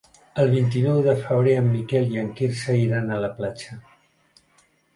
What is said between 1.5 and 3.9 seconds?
en Miquel i en Quirze iran a la platja.